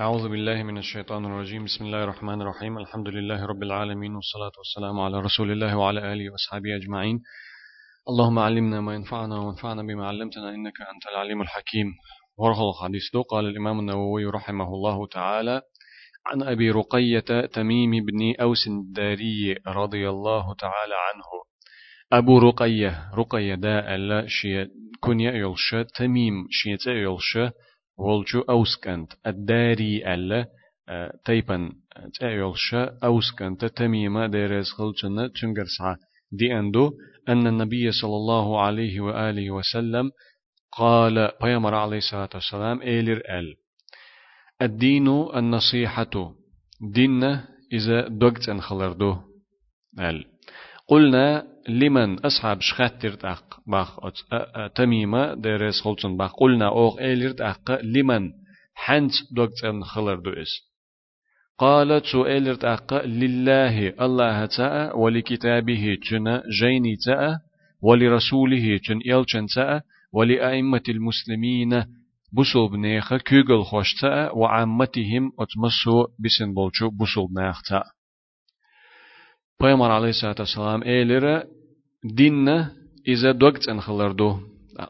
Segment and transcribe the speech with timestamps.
[0.00, 1.64] أعوذ بالله من الشيطان الرجيم.
[1.64, 2.78] بسم الله الرحمن الرحيم.
[2.78, 7.20] الحمد لله رب العالمين والصلاة والسلام على رسول الله وعلى آله وأصحابه أجمعين.
[8.08, 11.86] اللهم علمنا ما ينفعنا وانفعنا بما علمتنا إنك أنت العليم الحكيم.
[12.36, 15.62] ورغل الحديث قال الإمام النووي رحمه الله تعالى
[16.26, 21.28] عن أبي رقية تميم بن أوس الداري رضي الله تعالى عنه.
[22.12, 24.66] أبو رقية رقية دا ألا شيء
[25.00, 27.38] كنيا يلش تميم شيء يلش
[27.98, 30.46] ولجو أوسكنت الداري ألا
[31.24, 31.72] تيبن
[32.20, 35.96] تأيلش أوسكنت تميمة ديريز خلچنا تنجرسعة
[36.32, 36.90] دي أندو
[37.28, 40.10] أن النبي صلى الله عليه وآله وسلم
[40.72, 43.56] قال بيامر عليه الصلاة والسلام إيلر أل
[44.62, 46.34] الدين النصيحة
[46.80, 47.24] دين
[47.72, 49.16] إذا دقت أن خلردو
[50.88, 53.98] قلنا لمن أصحاب شخاتر أق باخ
[54.74, 58.30] تميمة درس خلصن باخ قلنا أوغ إيلرت أق لمن
[58.74, 60.72] حنت دقت أن خلردو إس
[61.58, 67.38] قالت سؤالت أق لله الله تاء ولكتابه جنا جيني تاء
[67.82, 71.70] ولرسوله جن إلشن تاء ولأئمة المسلمين
[72.32, 77.84] بسل بنيخ كيغل خوش تاء وعامتهم أتمسو بسن بولشو بسل بنيخ تاء
[79.62, 81.36] Peygamber aleyhissalatu vesselam eylere
[82.18, 82.58] dinne
[83.12, 84.28] ize dogt en khılardu.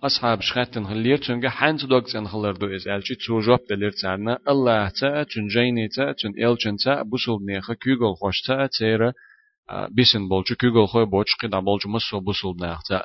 [0.06, 5.10] Ashab şkhatten khılir çünkü hanç dogt en khılardu iz elçi çujop delir çarna Allah ta
[5.32, 9.10] çünjeyni ta çün elçin ta busul nexe kügol hoşta çere
[9.96, 12.98] bisin bolçu kügol khoy boç qida bolçu musu busul nexe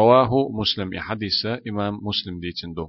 [0.00, 1.40] رواه مسلم حديث
[1.70, 2.86] إمام مسلم ديتندو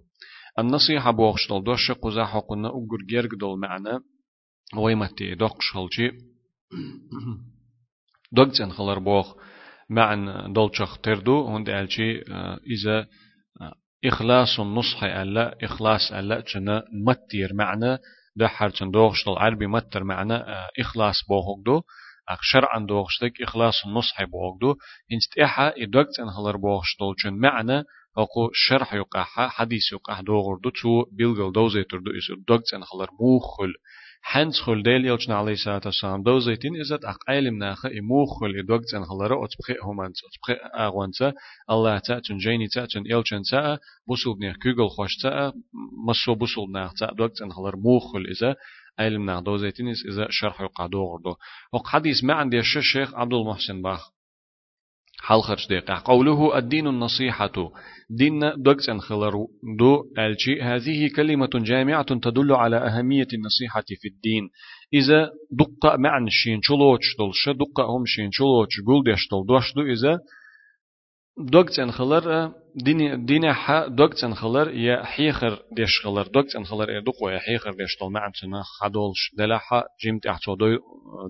[0.62, 3.94] النصيحة بوخشتل دوش قزا حقنا أقر جرق دول معنا
[4.84, 6.08] ويمتي دوقش هلشي
[8.33, 9.35] دوغتن خلر بوخ
[9.91, 12.21] معن دولشخ تردو هند ألشي
[12.75, 13.07] إذا
[14.05, 17.99] إخلاص النصح ألا إخلاص ألا تشنا متير معنى
[18.37, 20.35] ده حرتن دوغشتل عربي متر معنى
[20.81, 21.83] إخلاص بوخوك دو
[22.29, 24.75] أخ شرعا دوغشتك إخلاص النصح بوخوك دو
[25.13, 27.85] إنست إحا إدوغتن خلر بوخشتل چون معنى
[28.19, 33.73] أقو شرح يقاحا حديث يقاح دوغر دو تو بيلغل دوزيتر دو إسو دوغتن خلر موخل
[34.24, 38.60] حنس خل ديل يلچنا عليه الصلاة والسلام دو زيتين إزت أق علم ناخ إمو خل
[38.60, 41.34] إدوك تن خلرا أتبخي همانت أتبخي أغوانتا
[41.70, 45.54] الله تا تن جيني تا تن يلچن تا بوصل بنيخ كوغل خوش تا
[46.08, 48.56] مسو بوصل بنيخ تا دوك تن خلر مو خل إذا
[49.00, 51.06] علم ناخ دو زيتين إذا شرح يقع دو.
[51.06, 51.36] غردو
[51.74, 54.21] وق حديث ما عندي الشيخ عبد المحسن باخ.
[55.22, 57.72] حلخرش دقيقة قوله الدين النصيحة.
[58.10, 59.34] دين دوكسن خلر
[59.80, 60.62] دو ألشي.
[60.62, 64.50] هذه كلمة جامعة تدل على أهمية النصيحة في الدين.
[64.94, 69.82] إذا دقة معن شين شلوش دلش دقة هم شين شلوش قول ديشتل دوش دو.
[69.82, 70.20] إذا
[71.38, 76.28] دوكسن خلر دين دين ح دوكسن خلر يا حيخر ديش خلر.
[76.28, 80.56] دوكسن خلر يا دقة يا حيخر ديشتل معن سنا خدولش دلها جيمت احتو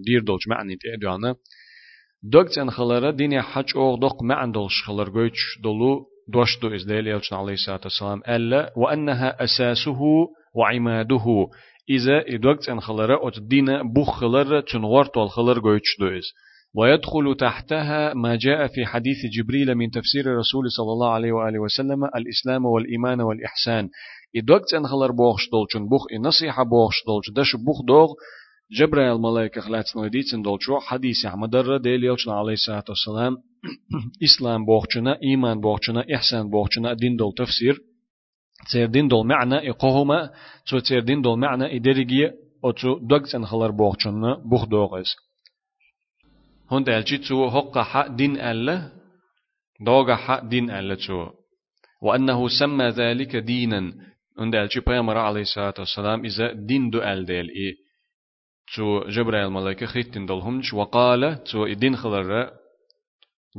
[0.06, 1.35] دير دولش معني تيدوانا
[2.24, 7.36] دوكتن خلرا ديني حج اوغ دوق ما عندولش خلر جويتش دولو دوشتو إز ديل يلشن
[7.36, 10.00] عليه الصلاة والسلام ألا وأنها أساسه
[10.56, 11.48] وعماده
[11.90, 16.34] إذا إدوكتن خلرا أت دين بوخ خلر تنغورت والخلر دو إز
[16.76, 22.06] ويدخل تحتها ما جاء في حديث جبريل من تفسير الرسول صلى الله عليه وآله وسلم
[22.06, 23.90] الإسلام والإيمان والإحسان
[24.36, 28.14] إدوكتن خلر بوخش دولشن بوخ النصيحة بوخش دولش دش بوخ دوغ
[28.72, 33.38] جبرائيل ملائكة خلاتنا وديتن دولشو حديث مدر ديل يلشنا عليه الصلاة والسلام
[34.24, 37.80] إسلام بوخشنا إيمان بوخشنا إحسان بوخشنا دين دول تفسير
[38.72, 40.30] تير دين دول معنى إقوهما
[40.68, 42.34] تو تير دين دول معنى إدريجية
[42.64, 45.10] أو تو دوغتن خلر بوخشنا بوخ دوغز
[46.70, 48.92] هون دالجي تو حق حق دين ألا
[49.86, 51.30] دوغ حق دين ألا تو
[52.02, 53.94] وأنه سمى ذلك دينا
[54.40, 57.81] هون دالجي بيامر عليه الصلاة والسلام إذا دين دو أل ديل إيه
[58.76, 62.52] تو جبرائيل ملائكة خيتين دلهمش وقال تو إدين خلر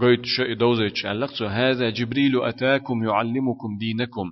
[0.01, 1.03] قيت شو إدوزيتش
[1.39, 4.31] تو هذا جبريل أتاكم يعلمكم دينكم.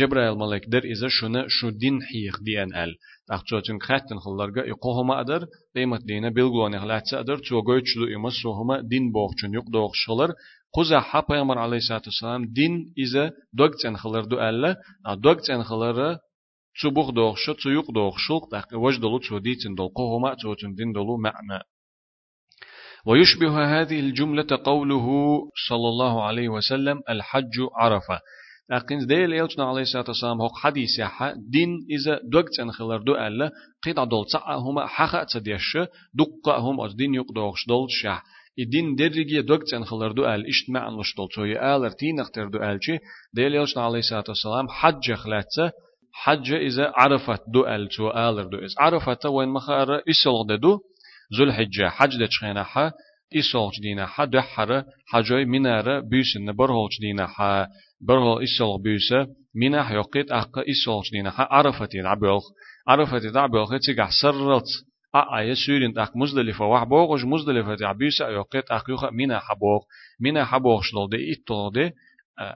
[0.00, 2.96] جبرائيل ملائك در إذا شنا شو دين حيخ دي أن أل
[3.30, 8.80] أخشو تن خاتن خلرغا يقوهما أدر قيمة دينا بلغواني خلاتس أدر تو قيت شو إمسوهما
[8.80, 10.32] دين بوخشن يقدوخ شلر.
[10.74, 14.76] قزا حا پیغمبر علیه الصلاة والسلام دين إذا دوغتن خلر دو ألا
[15.24, 16.16] دوغتن خلر
[16.78, 21.16] تسو بوخ دوخش تسو يق دوخشلق دق وجدلو تسو ديتن دلقه ما تسو تندين دلو
[21.16, 21.58] معنى.
[23.06, 25.06] ويشبه هذه الجملة قوله
[25.68, 28.20] صلى الله عليه وسلم الحج عرفة.
[28.70, 31.00] أقين ديل يلتنا عليه الصلاة والسلام هو حديث
[31.36, 33.50] دين إذا دوغت أن خلر دو ألا
[33.84, 35.78] قيد عدول هما حقا تديش
[36.14, 38.22] دقا هم أز دين يق دوخش دول شح
[38.58, 42.58] الدين درجي دوغت أن خلر دو أل إشت معنى لشتول توي آلر تين اختر دو
[42.58, 42.98] ألشي
[43.32, 45.72] ديل يلتنا عليه الصلاة والسلام حج خلاتة
[46.22, 48.74] حج إذا عرفت دو أل تو آلر دو إز.
[48.78, 50.80] عرفت وين مخار إسلغ دو
[51.34, 52.92] ذو الحجة حج دشخينا حا
[53.36, 57.66] إسلغ دينا حا دحر حجوي منار بيسن برهول دينا حا
[58.00, 62.44] برهول إسلغ بيسه منح يقيت أق إسلغ دينا حا عرفت عبيوخ.
[62.88, 64.68] عرفت عبيوخ تيجع سرت.
[65.14, 69.80] أأي سورين أق مزدلفة وح بوغش مزدلفة تعبيسة يقيت أق يوخ منا حبوغ
[70.20, 71.90] منا حبوغ شلو دي إتو دي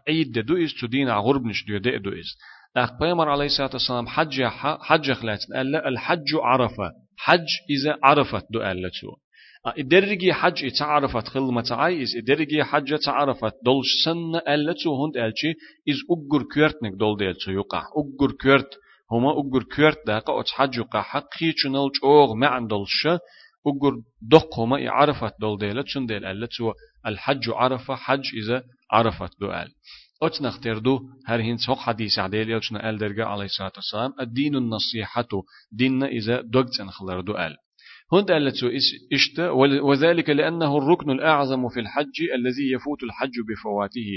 [0.08, 2.36] عيد دو إز تدين غرب نش دو دي دو إز.
[2.76, 4.42] أق بيمر عليه الصلاة والسلام حج
[4.80, 5.56] حج خلاتن.
[5.56, 6.92] ألا الحج عرفة.
[7.18, 9.16] حج إذا عرفت دو ألا تو.
[9.66, 15.04] إدرجي حج تعرفت خل تعاي إز إدرجي حج تعرفت دولش سن ألا تو.
[15.04, 15.52] هند ألشي
[15.88, 17.82] إز أجر كيرتنك دول ديل تو يقع.
[17.96, 18.70] أجر كيرت
[19.12, 21.02] هما أجر كيرت داقة أتش حج يقع.
[21.02, 23.06] حقي چنال چوغ معن دولش
[23.66, 26.72] أجر دق هما عرفت دول ديل چن ديل ألا تو؟
[27.06, 29.68] الحج عرفة حج إذا عرفت دو أل
[30.22, 35.28] أتنا اختردو هر هين سوق حديث عديل يوشنا أل درجة عليه الصلاة والسلام الدين النصيحة
[35.72, 37.56] دين إذا دقت أنخلر دو أل
[38.12, 38.70] هند ألتو
[39.12, 39.40] إشت
[39.82, 44.10] وذلك لأنه الركن الأعظم في الحج الذي يفوت الحج بفواته.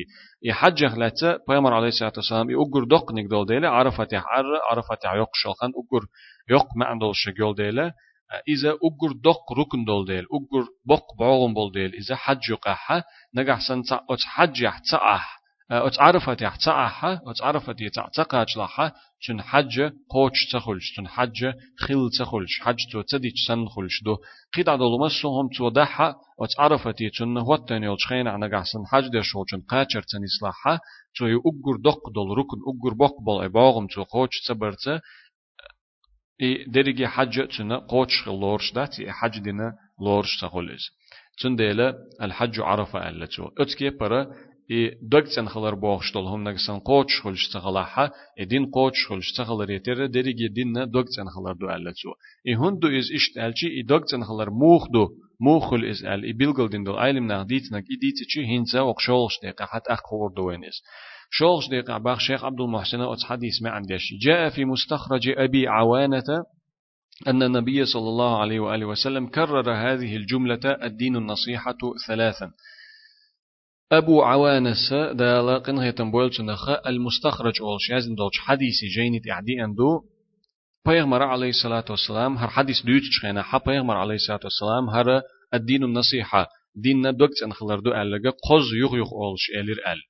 [0.43, 5.69] يحج خلاتا بيامر عليه الصلاة والسلام يأجر دق نقدول ديلا عرفت يحر عرفت يق شلخان
[5.69, 6.05] أجر
[6.49, 7.91] يق ما عندول شجول ديلا.
[8.47, 13.03] إذا أجر دق ركن دول ديل أجر بق بعوغم بول ديل إذا حج يقحا
[13.35, 21.45] نجح سنتا حج يحتأح أتعرفت يحتأها أتعرفت يتعتقاج لها شن حج قوش تخلش شن حج
[21.79, 24.17] خل تخلش حج تو تديش سن خلش دو
[24.53, 29.61] قيد عدو لمسهم تو دحا أتعرفت يتن هوتن يلشخين عنا قحسن حج دي شو شن
[29.61, 30.79] قاچر تنسلحا
[31.17, 35.01] تو يؤجر دق دول ركن أجر بق بول إباغم تو قوش تبرت
[36.41, 40.91] إي درجي حج تنا قوش خلورش داتي حج دينا لورش تخلش
[41.41, 44.27] تنديلا الحج عرفة ألا تو أتكي برا
[44.68, 50.48] и догцен халар боохштол хум нагсан коч хулш цагалаха эдин коч хулш цагалар етер дериге
[50.48, 52.14] динна догцен халар ду аллачу
[52.44, 56.84] и хунду из ишт алчи и догцен халар мухду мухул из ал и билгол дин
[56.84, 60.82] дол айлим нах дитнак и дитчи хинца окшолш дека хат ах خور دوينس
[61.30, 66.44] شولش ديق باخ شيخ عبد المحسن أتس حديث ما عندش جاء في مستخرج أبي عوانة
[67.26, 72.50] أن النبي صلى الله عليه وآله وسلم كرر هذه الجملة الدين النصيحة ثلاثا
[73.91, 80.01] أبو عوانس دالا قنها تنبويل نخا المستخرج أول شازن دولش حديثي جيني تعدي أندو.
[80.85, 85.21] بيغمر عليه الصلاة والسلام هر حديث دوتش خينا حا بيغمر عليه الصلاة والسلام هر
[85.53, 90.01] الدين النصيحة ديننا دوكت أنخلر دو ألغا قز يغ يغ أولش ألير أل.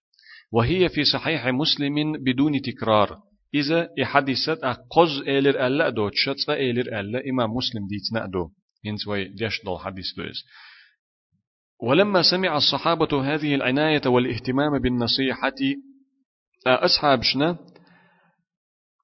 [0.51, 3.17] وهي في صحيح مسلم بدون تكرار
[3.53, 8.49] إذا إحديثت قز ألير ألا دوتشت فألير ألا إمام مسلم ديتنا دو.
[8.85, 10.43] هنس وي ديش دول حديث دوز
[11.83, 15.53] ولما سمع الصحابة هذه العناية والاهتمام بالنصيحة
[16.67, 17.57] أصحاب شنا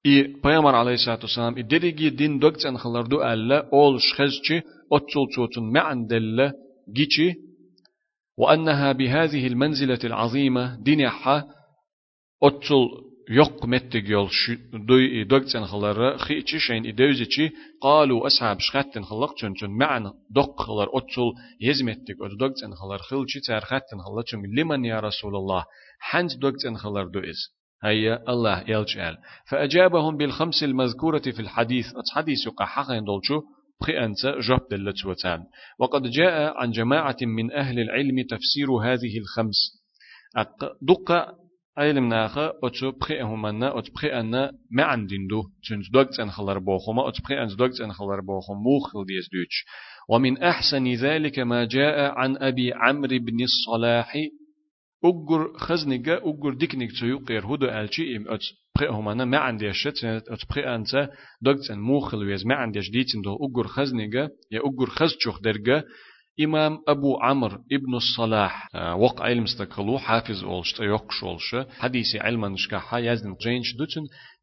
[0.06, 5.62] إي بيامر عليه الصلاة والسلام إدريجي دين دوكت أن خلردو ألا أول شخزشي أتسل توتن
[5.62, 6.52] معن دل
[6.92, 7.34] جيشي
[8.38, 11.46] وأنها بهذه المنزلة العظيمة دينيحة
[12.42, 12.88] أتسل
[13.30, 14.28] يق متج يول
[14.72, 20.88] دوي دوغتن خلر خيتشي شين إدوزيتشي قالوا أصحاب شخاتن خلق چون چون معن دق خلر
[20.92, 25.64] أتول يزمتك أو دوغتن خلر خلشي تار خاتن خلر چون لمن يا رسول الله
[26.00, 27.48] حنت دوغتن خلر دو إز
[27.84, 29.18] هيا الله يلجال
[29.50, 33.42] فأجابهم بالخمس المذكورة في الحديث الحديث يقع حقا يندولشو
[33.80, 34.96] بخي أنت جاب دلت
[35.78, 39.82] وقد جاء عن جماعة من أهل العلم تفسير هذه الخمس
[40.82, 41.41] دق
[41.78, 46.58] أيلم ناخا أتشو بخي همنا أتش بخي أنا ما عندين دو تنج دوغت أن خلر
[46.58, 49.64] بوخما أتش بخي أن دوغت أن خلر بوخم موخل ديس دوتش
[50.08, 54.16] ومن أحسن ذلك ما جاء عن أبي عمرو بن الصلاح
[55.04, 60.04] أجر خزنجة أجر ديكنيك تيو قير هدو ألشي إم أتش بخي همنا ما عندي شت
[60.04, 61.10] أتش بخي أنت
[61.42, 65.84] دوغت أن موخل ويز ما عندي ديتن دو أجر خزنجة يا أجر خزچوخ درجة
[66.40, 72.48] إمام أبو عمرو ابن الصلاح آه، وق علم استقلو حافظ أولش تيوقش أولش حديث علما
[72.48, 74.02] نشكاحا يزن جينش دوتن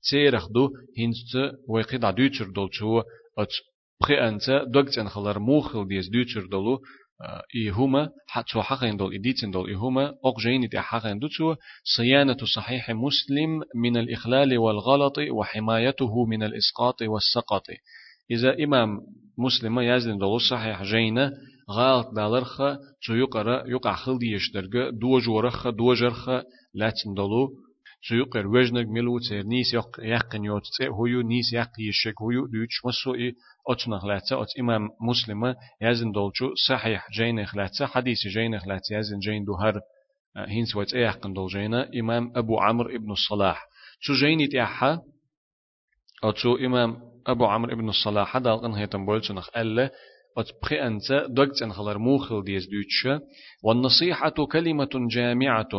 [0.10, 0.69] تيرخ دو
[1.00, 3.01] هنست ويقيد دوتر دولشو
[3.38, 3.53] أت
[4.01, 6.79] بخي أنت دوغت أن خلر موخل ديز دوتر دولو
[7.22, 11.55] آه، إيهما حتى حقين دول إديتن دول إيهما أقجين دي حقين دوتو
[11.98, 17.63] صيانة صحيح مسلم من الإخلال والغلط وحمايته من الإسقاط والسقط.
[18.31, 19.00] إذا إمام
[19.38, 21.34] مسلم يزن دول صحيح جينا
[21.70, 27.50] غالط دالرخا تو يقرأ يقع خلدي يشترغ دو جورخا دو جرخا لاتن دلو
[28.08, 32.86] تو يقر وجنك ملو تير نيس يق يقن يوت هيو نيس يق يشك هيو دوش
[32.86, 33.34] مسو اي
[33.70, 39.46] اتنا خلاتا أت إمام مسلمة يزن دولچو صحيح جين خلاتا حديث جين خلاتا يزن جين
[39.46, 39.82] دو هر
[40.38, 43.68] هينس وات ايقن دول جينا إمام أبو عمرو ابن الصلاح.
[44.00, 45.02] شو جين يتيحا
[46.24, 46.98] أتو إمام
[47.28, 49.92] أبو عمرو ابن الصلاح هذا القن هيتم بولسنخ ألا
[50.39, 53.22] أتبخي أنت دقت خلر موخل ديز دوتش
[53.63, 55.69] والنصيحة كلمة جامعة.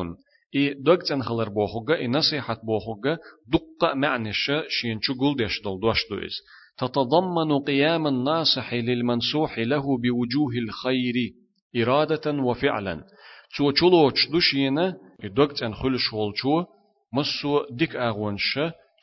[0.57, 3.19] إي دقت خلر بوخوغا إي نصيحة بوخوغا
[3.53, 6.37] دقة معنش شين شغل ديش دل دوش دويز.
[6.79, 11.17] تتضمن قيام الناصح للمنصوح له بوجوه الخير
[11.77, 13.05] إرادة وفعلا.
[13.57, 14.97] تو چلوچ دوشينا
[15.37, 16.67] دقت خلش والچو
[17.13, 18.59] مسو ديك أغونش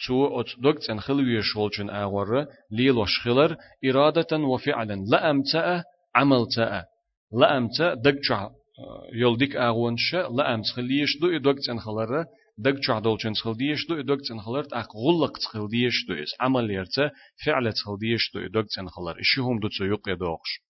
[0.06, 5.06] تو أت دكت أن خلوي شولشن أغور ليلوش خلر إرادة وفعلا.
[5.12, 5.84] لا أمتأ
[6.16, 6.86] عمل تأ
[7.32, 8.50] لا أمتأ دكتشع
[9.13, 12.25] يول ديك أغونش لا أمت خليش دو دكت أن خلر.
[12.58, 14.68] دكتشع دولشن خلديش دو دكت أن خلر.
[14.74, 17.12] أك غلق خلديش دو إس عمل يرتا
[17.46, 19.20] فعل خلديش دو دكت أن خلر.
[19.20, 20.62] إشيهم دو تسيوق يدوغش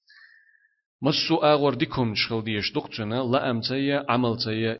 [1.01, 4.79] مسو أغور ديكم شخلديش دكتنا لا أمتأ عمل تأ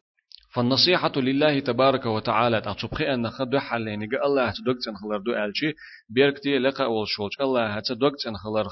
[0.58, 5.74] فالنصيحة لله تبارك وتعالى أتصبخي أن خد حلين الله هتدوك تنخلر دو ألشي.
[6.10, 8.68] بيركتي لقى أول شوش الله هتدوك تنخلر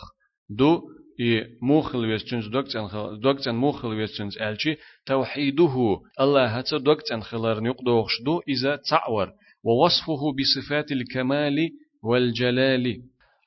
[0.49, 0.81] دو.
[1.19, 4.75] إي موخل ويستنز دوك تنخل دوك تن موخل ويستنز ألشي.
[5.05, 6.01] توحيده.
[6.21, 9.31] الله هتدوك تنخلر نقدوخش دو إذا تعور.
[9.63, 11.69] ووصفه بصفات الكمال
[12.03, 13.01] والجلال.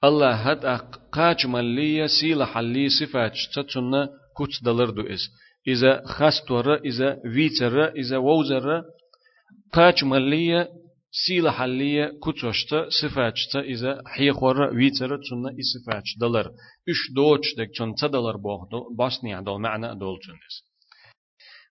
[0.05, 0.67] الله هد
[1.13, 3.33] قاج ملية سيل حلي صفات.
[3.55, 5.29] تتنا كت دلر دو إز
[5.73, 8.83] إذا خستور إذا ويتر إذا ووزر
[9.73, 10.69] قاش ملية
[11.27, 16.47] سيلة حلية كتوشتا صفاتشتا إذا حيخور ويتر تنا إصفاتش دلر.
[16.89, 18.61] إش دوش دك تن تدلر بوخ
[18.99, 20.69] باسني عدل معنى دول تنس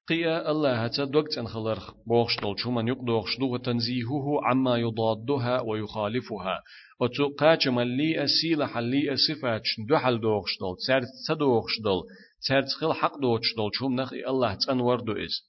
[0.09, 6.63] قيا الله هتا دوكت إن خلر بوخش دول شومن يقدوخش دو وتنزيهه عما يضادها ويخالفها.
[7.01, 12.03] وتو قاش ملي أسيلة حلي صفاتش دو حل دوخش دول سر تدوخش دول.
[12.47, 15.41] ترتخل حق دوتش دول شوم نخي الله تنور دو إز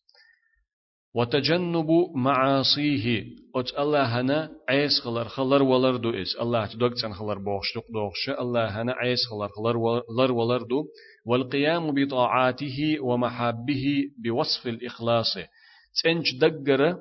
[1.14, 3.24] وتجنب معاصيه
[3.56, 8.28] أت الله هنا عيس خلر خلر ولر دو إز الله تدوك تن خلر بوشتق دوخش
[8.28, 10.84] الله هنا عيس خلر خلر ولر دو
[11.26, 13.84] والقيام بطاعاته ومحابه
[14.24, 15.34] بوصف الإخلاص.
[16.04, 16.96] تنج دقر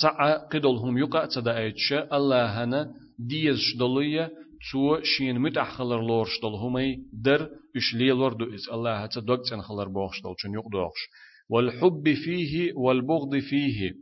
[0.00, 4.30] تعا قدلهم يقع تدأيتش الله هنا ديز شدلية
[4.72, 9.60] تو شين متح خلر لورش دل همي در اش ليلور دو إز الله هتا دوغتن
[9.60, 11.00] خلر بوخش چون يق دوخش
[11.48, 13.94] والحب فيه والبغض فيه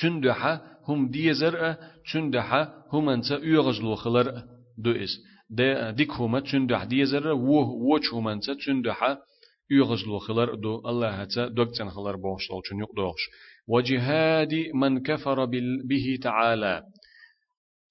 [0.00, 1.76] تندح هم دي زرع
[2.12, 4.42] تندح هم انت يغزلو خلر
[4.78, 5.18] دو إز
[5.50, 9.16] ده ديك هما تندح دي زرع وه وچ هم انت تندح
[9.70, 13.22] يغزلو خلر دو الله هتا دوغتن خلر بوخش چون يق دوخش
[13.68, 15.44] وجهاد من كفر
[15.88, 16.82] به تعالى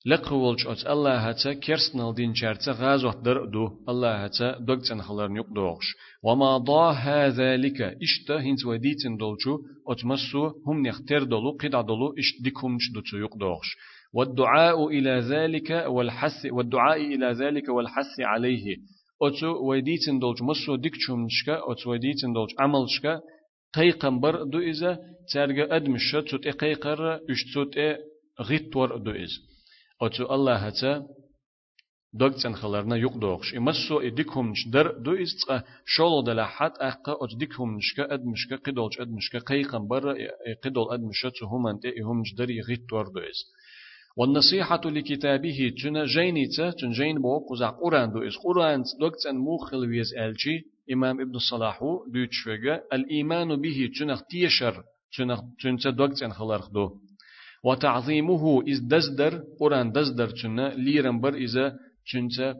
[0.05, 5.53] لقولش أت الله هتا كرسنال دين شرطة غازوة در دو الله هتا دوغتن خلر نيق
[5.55, 12.43] دوغش وما ضاها ذلك اشتا هنز وديتن دولشو أتمسو هم نختر دولو قدع دولو اشت
[12.43, 13.75] ديكمش دوتو يق دوغش
[14.13, 18.77] والدعاء إلى ذلك والحث والدعاء إلى ذلك والحث عليه
[19.21, 23.21] أتو وديتن دولش مسو ديكشمشكا أتو وديتن دولش عملشكا
[23.75, 24.99] قيقنبر دو إذا
[25.33, 27.75] ترجع أدمشة تut قيقر اشتوت
[28.41, 29.56] غيتور دو إذا
[30.01, 31.07] أتو الله هتا
[32.13, 38.13] دوغتن خلرنا يقدوغش إمسو إديكهم در دو إستقى شولو دلا حد أقا أت ديكهم نشكا
[38.13, 40.13] أد مشكا قدولش أد مشكا قيقا برا
[40.63, 43.39] قدول أد مشكا تهم أنت إهم جدر يغيت تور دو إس
[44.17, 50.13] والنصيحة لكتابه تنا جينيتا تن جين بو قزع قرآن دو إس قرآن دوغتن موخل ويز
[50.13, 50.61] ألشي
[50.93, 51.79] إمام ابن الصلاح
[52.11, 54.83] بيوتشوغا الإيمان به تنخ تيشر
[55.17, 56.97] تنخ تنتا دوغتن خلرخ دو
[57.63, 62.55] وتعظيمه إز دزدر قرآن دزدر چنة ليرن بر إذا چنة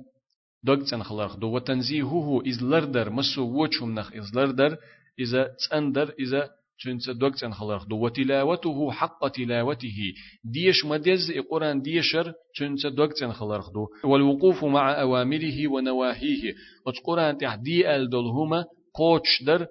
[0.63, 1.47] دوغتن خلق دو.
[1.47, 4.77] وتنزيهه إز لردر مسو وچهم نخ إز لردر
[5.19, 7.95] إذا تندر إذا چنسا دوغتن خلق دو.
[7.95, 10.13] وتلاوته حق تلاوته
[10.43, 13.87] ديش مدز قرآن ديشر چنسا دوغتن خلق دو.
[14.03, 16.53] والوقوف مع أوامره ونواهيه
[16.85, 19.67] وتقرآن تحدي الدلهما قوش در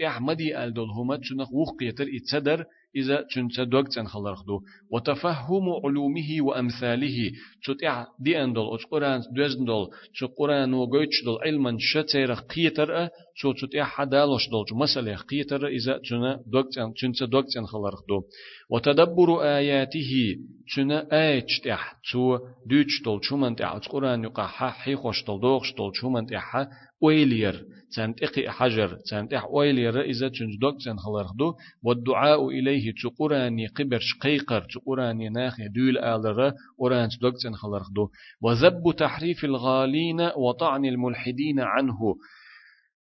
[0.00, 2.64] تحمدي الدلهما تنخ وقيتر إتصدر
[2.96, 4.60] إذا تنت دوغتن خلرخدو
[4.92, 7.32] وتفهم علومه وأمثاله.
[7.64, 9.86] تتع دي أندل أت قرآن دوزندل
[10.18, 13.08] تو قرآن وغيتش دل علما شتير قيتر
[13.40, 18.22] تو تتع حدالوش دل مسألة قيتر إذا تنا دوغتن تنت دوغتن خلرخدو
[18.70, 20.36] وتدبر آياته.
[20.76, 22.38] تنا آيتش تح تو
[22.70, 26.66] دوتش دل چومن تح قرآن يقع حي خوش دل دوغش دل چومن تح
[27.04, 27.64] ويلير.
[27.96, 28.98] تنتقي حجر.
[29.10, 37.08] تنتح ويلير إذا تنجدوك تنخلرخدو والدعاء إليه تقراني قبرش قيقر تقراني ناخي دول آلرة أوران
[37.08, 38.08] تدوك تنخلرخدو
[38.42, 41.98] وذب تحريف الغالين وطعن الملحدين عنه.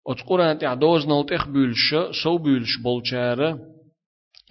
[0.09, 1.95] أتقران تعدوز نلتخ بولش.
[2.23, 3.59] سو بولش بولشارة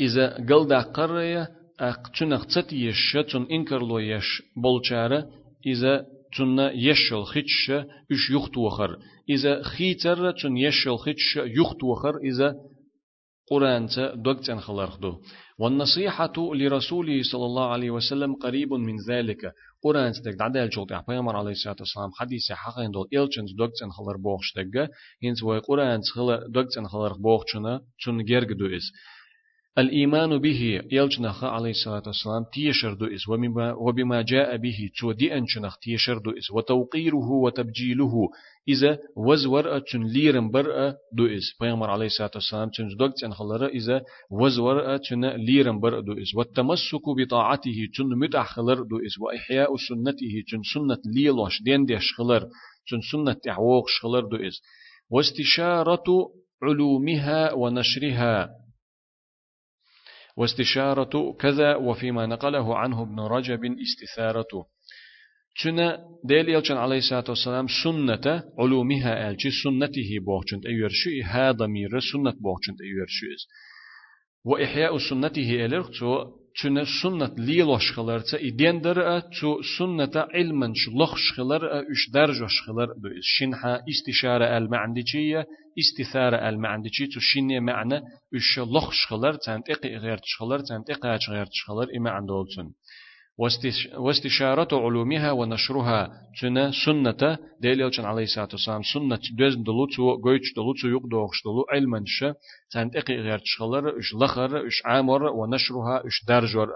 [0.02, 1.48] إذا قلدا قرية
[1.80, 3.18] أقتنخ تتيش.
[3.32, 5.30] تن إنكر يش بولشارة
[5.66, 7.71] إذا تن يشل خيتش
[8.13, 12.55] إش يخت وخر إذا خيتر تن يشل خيتش يخت وخر إذا
[13.51, 15.17] قرآن دوكتن خلرخدو
[15.59, 19.53] والنصيحة لرسوله صلى الله عليه وسلم قريب من ذلك
[19.85, 24.53] قرآن تك دعدال جوت پیغمبر عليه الصلاة والسلام حديث حقين دول إلچن دوكتن خلر بوخش
[24.53, 24.91] تك
[25.25, 28.93] هنس وي قرآن خلر دوكتن خلر بوخشنا چون گرگ دو إس
[29.78, 33.28] الإيمان به يلجنخ عليه الصلاة والسلام تيشر دو إس
[33.78, 38.30] وبما جاء به تو دي أنشنخ تيشر إس وتوقيره وتبجيله.
[38.68, 43.68] إذا وزور أتن ليرن برأ دو إس بيامر عليه الصلاة والسلام تن دوك تن خلرا
[43.68, 44.02] إذا
[44.32, 50.44] وزور أتن ليرن برأ دو إس والتمسك بطاعته تن متع خلر دو إس وإحياء سنته
[50.52, 52.42] تن سنة ليلوش دين ديش خلر
[52.90, 54.62] تن سنة تعوق خلر دو إس
[55.10, 56.32] واستشارة
[56.64, 58.65] علومها ونشرها.
[60.38, 64.66] واستشارة كذا وفيما نقله عنه ابن رجب استثارة.
[65.64, 72.82] تنا ديل عليه الصلاة والسلام سنة علومها ألچي سنته بوغچنت أيورشي ها ضمير سنة بوغچنت
[72.82, 73.42] أيورشيز
[74.46, 76.26] وإحياء سنته ألرغتو
[76.62, 82.88] تنا سنة ليلوش خلرتا إدين درأ تو سنة علما شلخش خلر إش درجش خلر
[83.90, 85.48] استشارة المعندجية
[85.80, 88.02] استثارة المعندجية تو شنية معنى
[88.36, 92.72] إش لخش خلر تانت إقي غيرتش خلر تانت إقي غيرتش خلر إما عندولتن
[93.98, 96.10] واستشارة علومها ونشرها
[96.42, 102.34] تنا سنة دليل عليه الصلاة والسلام سنة دوز دلوتو قويتش دلوتو يقدوغش دلو علما شا
[102.72, 106.70] تانت إقي غير تشخلر إش لخر إش عامر ونشرها إش درجور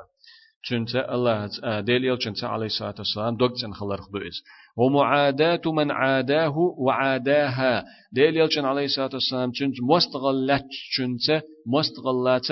[0.68, 1.50] تنتا الله
[1.82, 4.44] دليل عليه الصلاة والسلام دوغتن خلر خدوئز
[4.78, 10.66] ومعاداة من عاداه وعاداها دليل عليه الصلاة والسلام تنت مستغلت
[10.98, 12.52] تنت مستغلات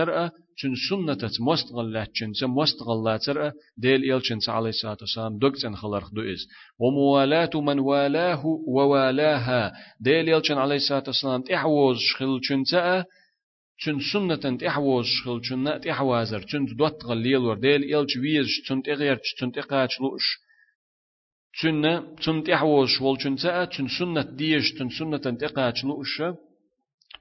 [0.59, 6.47] چون سنتت مستغلات چنسا مستغلاتر ديل إل چنسا عليه الصلاة والسلام دوكتن خلرخ إز
[6.79, 9.73] وموالاة من والاه ووالاها.
[10.01, 13.05] ديل إل چن عليه الصلاة والسلام تحوز شخل چنسا
[13.81, 19.19] چون سنتن تحوز شخل چون تحوازر چون دوت غليل ور ديل إل چويز چون تغير
[19.39, 20.25] چون تقاچ لوش.
[21.59, 21.81] چون
[22.19, 26.21] چون تحوز شول چنسا چون سنت ديش چون سنتن تقاچ لوش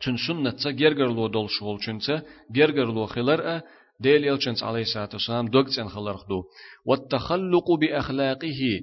[0.00, 2.16] چون سنت گرگر لو دل شول چونسا
[2.54, 3.60] گرگر لو خلر
[4.00, 6.42] ديل يلچنس عليه الصلاة والسلام دوغتسن خلر خدو
[6.86, 8.80] والتخلق بأخلاقه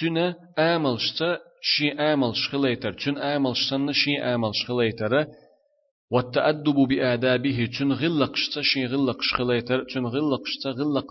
[0.00, 5.26] تنا آمل شتا شي آمل شخليتر تن آمل شتن شي آمل شخليتر
[6.14, 11.06] والتأدب بآدابه تن غلق شتا شي غلق شخليتر تن غلق شتا غلق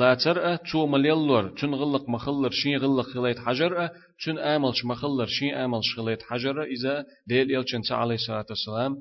[0.00, 3.88] لا ترى تو مليلور تن غلق مخلر شي غلق خليت حجر
[4.24, 8.96] تن آملش مخلر شي آملش خليت حجر إذا ديل يلچن عليه الصلاة والسلام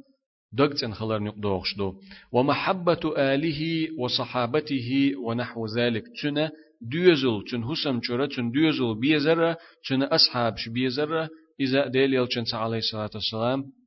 [0.53, 1.93] دقتن خلر نقدوغش دو
[2.31, 6.49] ومحبة آله وصحابته ونحو ذلك تن
[6.81, 9.55] ديوزل تن حسم چورا تن ديوزل بيزر
[9.88, 11.27] تن أصحاب بيزر
[11.59, 13.78] إذا ديل يلچن عليه الصلاة والسلام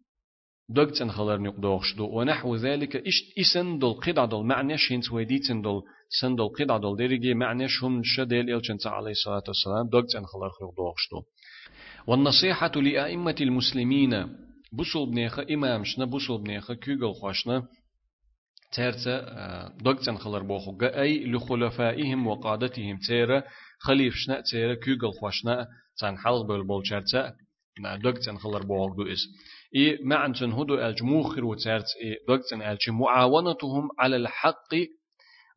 [0.69, 2.07] دقتن خلر نقدوغش دو.
[2.07, 5.83] ونحو ذلك إشت إسن دول قدع دول معنى شينت ويديتن دول
[6.21, 10.51] سن دول قيد عدل ديرجي معنى شهم شديل إلشن عليه الصلاة والسلام دوغت أن خلر
[10.51, 11.23] خلق دوغشتو
[12.07, 14.37] والنصيحة لأئمة المسلمين
[14.73, 17.69] بوصل بنيخة إمام شنا بوصل بنيخة كيغل خوشنا
[18.73, 23.43] تيرتا دوغت أن خلر بوخو أي لخلفائهم وقادتهم تيرا
[23.79, 25.67] خليف شنا تيرا كيغل خوشنا
[25.99, 26.47] تان حلق
[28.03, 29.29] دوغت أن خلر بوخو دو إس.
[29.77, 34.75] إي معنى هدو الجموخر وتيرت إي دوغت أن معاونتهم على الحق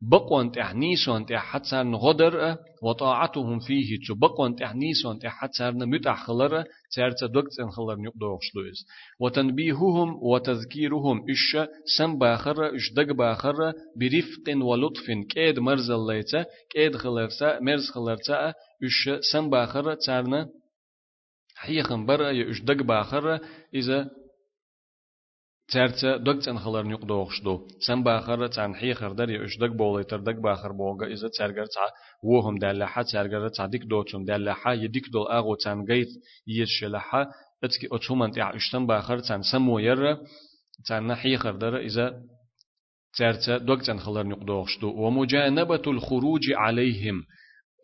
[0.02, 6.64] بقوان تحنيسون تحتسر غدر وطاعتهم فيه تو بقوان تحنيسون تحتسر متأخلر
[6.96, 8.86] تارت دكت انخلر نقدوغش لويز
[9.20, 11.56] وتنبيههم وتذكيرهم إش
[11.98, 19.10] سم باخر إش دق باخر برفق ولطف كيد مرزل ليتا كيد خلرتا مرز خلرتا إش
[19.32, 20.48] سم باخر تارنا
[21.66, 23.38] حيخن برا إش دق باخر
[23.74, 24.10] إذا
[25.72, 27.54] ترتا دك تن خلر نيق دوغشدو
[27.86, 31.86] سن باخر تن حي خردر يش دك بولي تر دك باخر بوغا إذا ترجر تع
[32.22, 36.08] وهم دلحة ترجر تع ديك دوتون دلحة يديك دول أغو تن جيت
[36.46, 37.30] يشلحة
[37.64, 40.18] اتكي أتومن تع إشتن باخر تن سمو ير
[40.88, 42.22] تن حي خردر إذا
[43.18, 47.22] ترتا دك تن خلر نيق دوغشدو ومجانبة الخروج عليهم.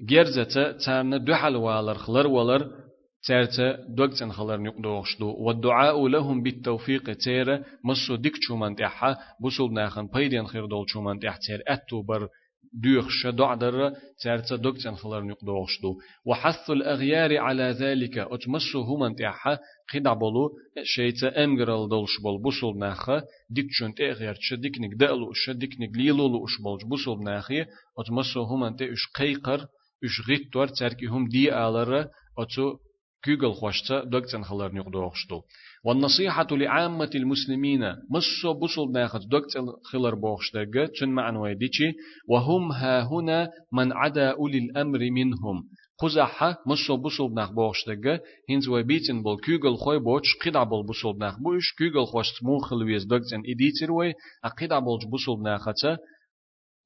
[0.08, 2.81] جرزة تن دحل والر خلر والر
[3.26, 10.46] تارتا دوغتن خلر نقدوغشدو والدعاء لهم بالتوفيق تير مسو ديك چومن تحا بوسول ناخن پيدين
[10.46, 11.62] خير دول چومن تح تير.
[11.68, 12.28] أتو بر
[12.74, 19.58] دوخش دعدر تارتا دوكتن خلر نقدوغشدو وحث الأغيار على ذلك أتمسو هما تيحا
[19.94, 20.50] قدع بولو
[20.82, 25.96] شيتا أمغرال دولش بول بوصل ناخا ديك شون تأغير تشدك نك دألو أش ديك نك
[25.96, 27.64] ليلولو أش بولج بوصل ناخي
[27.98, 29.60] أتمسو هما تي أش قيقر
[30.04, 32.08] أش غيت تور تاركي هم دي آلر
[32.38, 32.78] أتو
[33.24, 35.42] كيغل خوشتا دوكتن خلر نقدوغشدو
[35.84, 39.52] والنصيحة لعامة المسلمين مصو بصل ناخذ دوكت
[39.84, 41.92] خلر بوخشتاق تشن معنى ديشي
[42.28, 45.64] وهم ها هنا من عدا أولي الأمر منهم.
[45.98, 51.38] قزحة مصو بصل ناخ بوخشتاق هنز ويبيتن بول كيغل خوي بوش قدع بول بصل ناخ
[51.38, 54.12] بوش كيغل خوشت مو خلويز دوكتن إديتر وي
[54.44, 55.96] أقدع بول بصل ناخته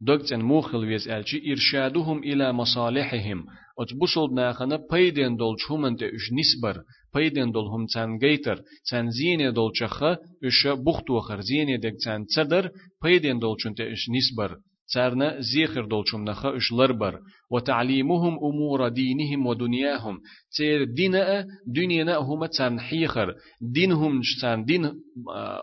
[0.01, 3.47] دوكتن موخل ويز ألشي إرشادهم إلى مصالحهم.
[3.79, 6.83] أتبصل ناخنا بيدين دول شومن تأش نسبر
[7.15, 12.71] بيدين دول هم تان جيتر تان زينة دول شخة إش بختوخر زينة دك تان تدر
[13.03, 14.57] بيدين دول شون تأش نسبر
[14.95, 20.21] تارنا زيخر دول شم نخا إش لربر وتعليمهم أمور دينهم ودنياهم
[20.57, 24.85] تير دينا دنينا هم تان حيخر دينهم تان دين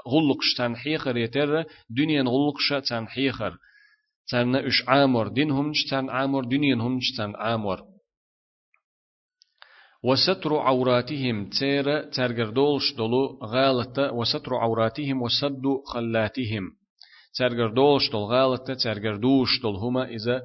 [0.08, 3.58] غلق تان حيخر يتر دنيا غلق تان حيخر
[4.30, 7.93] تان إش عامر دينهم تان عامر دنيا تان عامر
[10.04, 16.72] وستر عوراتهم تير ترجردولش دولو غالطة وستر عوراتهم وسد خلاتهم.
[17.38, 20.42] ترجردولش دول غالطة ترجردوش دول هما إذا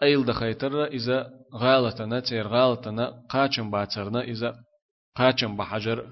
[0.00, 4.54] قيل دخيتر إذا غالطنا تير غالطنا قاچم باترنا إذا
[5.16, 6.06] قاچم بحجر.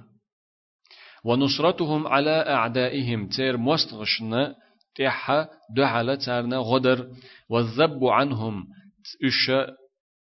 [1.24, 4.54] ونصرتهم على أعدائهم تير مستغشنا
[4.94, 7.08] تيحا دعالة تارنا غدر.
[7.50, 8.66] والذب عنهم
[9.24, 9.50] إش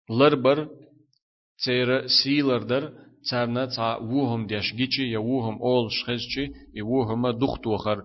[0.09, 0.69] لربر
[1.63, 2.91] تير سيلر در
[3.31, 8.03] تارنا تا ووهم ديشجيتشي يا ووهم أول شخصشي يا ووهم دخت وخر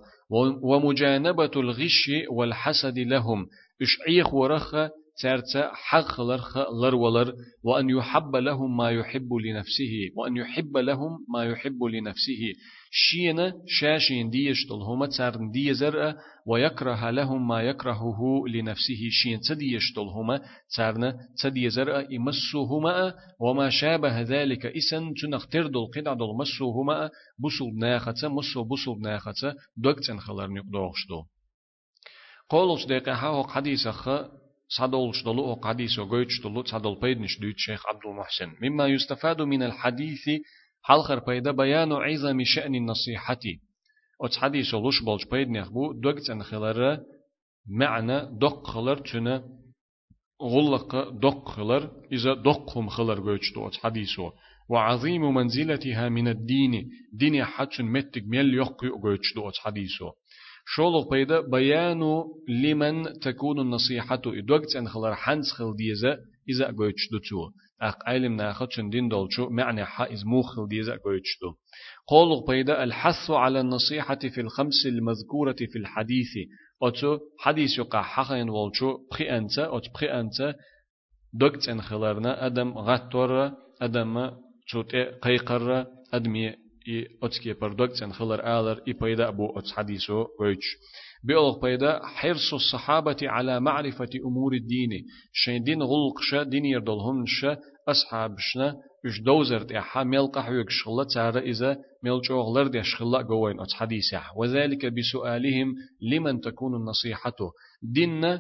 [0.63, 3.47] ومجانبة الغش والحسد لهم
[3.83, 4.75] إش عيخ ورخ
[5.23, 11.45] تارتا حق لرخ لر ولر وأن يحب لهم ما يحب لنفسه وأن يحب لهم ما
[11.45, 12.53] يحب لنفسه.
[12.91, 16.15] شينا شاشين ديش هما تارن دي زرع
[16.47, 19.09] ويكره لهم ما يكرهه لنفسه.
[19.11, 20.41] شين تديش هما
[20.77, 28.29] تارن تدي زرع يمسوهما وما شابه ذلك إسن تنختر دل قدع دل مسوهما بسل ناخته
[28.29, 31.25] مسو بسل ناخته دوكتن خلر نقدوغش دو
[32.51, 33.91] قولش دقيقة هاو حديثة
[34.79, 38.53] صدول شدلو قديس وقويت شدلو صدول بيدنش دوت شيخ عبد المحسن.
[38.63, 40.29] مما يستفاد من الحديث
[40.83, 43.39] حلخر بيدا بيان عظم شأن النصيحة.
[44.21, 46.99] أتس حديث ولوش بولش بيدنيخ بو دوكت أن خلر
[47.69, 49.45] معنى دق خلر تنا
[50.43, 54.33] غلق دق خلر إذا دقهم خلر قويت أتس حديثه
[54.69, 56.91] وعظيم منزلتها من الدين.
[57.13, 60.13] دين حتى متك ميل يقي قويت أتس حديثه
[60.67, 66.19] شولو بيدا بيانو لمن تكون النصيحة إدوكت أن خلر حنس خل ديزا
[66.49, 67.51] إذا قويتش دوتو
[67.83, 71.55] أق علم ناخد شندين دولشو معنى حائز موخل ديزا قويتش دو
[72.11, 76.49] قولو بيدا الحث على النصيحة في الخمس المذكورة في الحديث.
[76.83, 80.55] أتو حديث يقع حقين والشو بخي أنت أت بخي أنت.
[81.33, 84.31] دوكت أن خلرنا أدم غطور أدم
[84.67, 86.55] شوت قيقر أدمي
[86.86, 90.78] и отские продукции خلر آلر إي بيدا أبو أتس حديثو ويش
[91.24, 94.90] بيولغ بيدا حرص الصحابة على معرفة أمور الدين
[95.34, 97.46] شين دين غلقش دين يردلهم ش
[97.88, 98.76] أصحابشنا
[99.06, 105.76] إش دوزر تيحا ملقح يكشغل تارا إذا ملجوغ لرد يشغل قوين أتس حديثة وذلك بسؤالهم
[106.02, 107.38] لمن تكون النصيحة
[107.82, 108.40] دين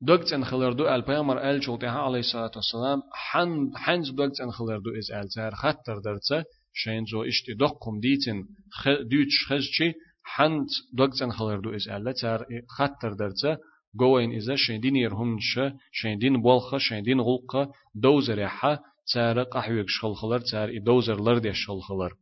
[0.00, 5.54] دوكتن خلردو البيامر آل شلتها عليه الصلاة والسلام حن حنز دوكتن خلردو إز آل تار
[5.54, 12.11] خطر درتسه شين زو اشتي دقم ديتن خ دوتش خزشي حنت دوغزن خلردو إز ألا
[12.11, 12.45] تار
[12.77, 13.57] خطر درتا
[13.99, 15.59] قوين إذا شين دين يرهمش
[15.91, 18.79] شين دين بولخ شين دين غلق دوزر يحا
[19.13, 22.13] تار قحويك شخل تار دوزر لرد يشخل خلر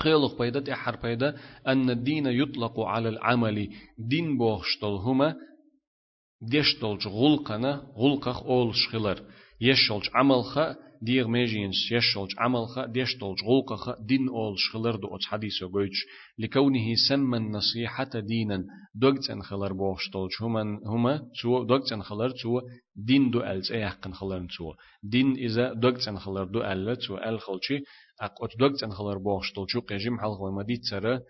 [0.00, 5.36] قيلق بيدا تحر بيدا أن الدين يطلق على العمل دين بوخشتل هما
[6.42, 9.22] ديشتلج غلقنا غلقخ أول شخلر
[9.60, 10.58] يشتلج عملخ
[11.02, 16.06] ديغ ميجينس يشولج عملخ ديشتولج غلقخ دين أول شخلر دو أتس حديثو قويتش.
[16.38, 18.64] لكونه سمى النصيحة دينا
[18.94, 22.60] دوغتن خلر بوشتولج هما هما تو دوغتن خلر تو
[22.96, 27.78] دين دو ألز أيحقن خلر تو دين إذا دوغتن خلر دو ألز تو أل خلشي
[28.20, 31.20] أقوت دوغتن خلر بوشتولج قيجم حلق ومدي تسرى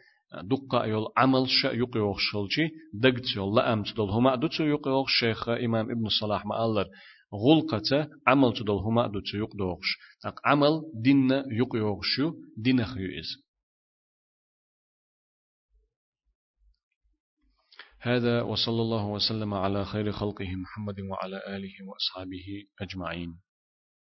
[0.43, 5.49] دقة يول عمل شا يقيوخ شلشي دقت يول لا أمت دول هما دوتو يقيوخ شيخ
[5.49, 6.87] إمام ابن الصلاح ما ألر
[7.35, 13.45] غلقة عمل تدل هما دو تيوق دوغش اق عمل دين يق يوغشو دين خيوز
[18.01, 23.41] هذا وصلى الله وسلم على خير خلقه محمد وعلى آله وأصحابه أجمعين